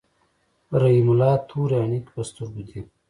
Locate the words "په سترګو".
2.13-2.61